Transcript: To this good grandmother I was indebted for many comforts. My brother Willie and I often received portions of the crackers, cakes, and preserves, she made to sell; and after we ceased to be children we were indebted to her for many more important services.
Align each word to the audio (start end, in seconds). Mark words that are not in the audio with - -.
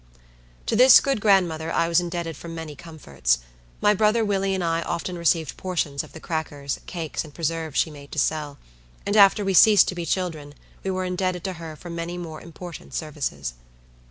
To 0.65 0.75
this 0.75 0.99
good 0.99 1.21
grandmother 1.21 1.71
I 1.71 1.87
was 1.87 1.99
indebted 1.99 2.35
for 2.35 2.47
many 2.47 2.75
comforts. 2.75 3.37
My 3.81 3.93
brother 3.93 4.25
Willie 4.25 4.55
and 4.55 4.63
I 4.63 4.81
often 4.81 5.15
received 5.15 5.57
portions 5.57 6.03
of 6.03 6.13
the 6.13 6.19
crackers, 6.19 6.79
cakes, 6.87 7.23
and 7.23 7.31
preserves, 7.35 7.77
she 7.77 7.91
made 7.91 8.11
to 8.13 8.17
sell; 8.17 8.57
and 9.05 9.15
after 9.15 9.45
we 9.45 9.53
ceased 9.53 9.87
to 9.89 9.93
be 9.95 10.07
children 10.07 10.55
we 10.83 10.89
were 10.89 11.05
indebted 11.05 11.43
to 11.43 11.53
her 11.53 11.75
for 11.75 11.91
many 11.91 12.17
more 12.17 12.41
important 12.41 12.95
services. 12.95 13.53